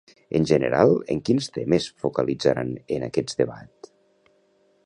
En 0.37 0.45
general, 0.51 0.93
en 1.15 1.19
quins 1.29 1.51
temes 1.59 1.91
focalitzaran 2.05 2.75
en 2.97 3.09
aquest 3.11 3.37
debat? 3.43 3.93